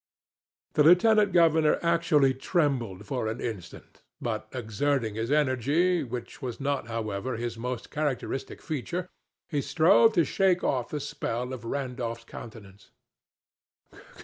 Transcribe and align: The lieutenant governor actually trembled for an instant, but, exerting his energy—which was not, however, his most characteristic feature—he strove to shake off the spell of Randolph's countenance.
The 0.73 0.81
lieutenant 0.83 1.31
governor 1.31 1.77
actually 1.83 2.33
trembled 2.33 3.05
for 3.05 3.27
an 3.27 3.39
instant, 3.39 4.01
but, 4.19 4.47
exerting 4.51 5.13
his 5.13 5.29
energy—which 5.31 6.41
was 6.41 6.59
not, 6.59 6.87
however, 6.87 7.35
his 7.37 7.55
most 7.55 7.91
characteristic 7.91 8.63
feature—he 8.63 9.61
strove 9.61 10.13
to 10.13 10.25
shake 10.25 10.63
off 10.63 10.89
the 10.89 10.99
spell 10.99 11.53
of 11.53 11.65
Randolph's 11.65 12.23
countenance. 12.23 12.89